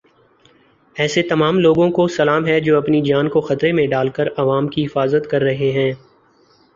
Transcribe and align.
ایسے 0.95 1.21
تمام 1.21 1.59
لوگوں 1.59 1.89
کو 1.91 2.07
سلام 2.07 2.47
ہے 2.47 2.59
جو 2.59 2.77
اپنی 2.77 3.01
جان 3.01 3.29
کو 3.29 3.41
خطرے 3.41 3.71
میں 3.71 3.85
ڈال 3.87 4.09
کر 4.09 4.27
عوام 4.37 4.67
کی 4.67 4.85
حفاظت 4.85 5.29
کر 5.29 5.41
رہے 5.41 5.71
ہیں۔ 5.71 5.91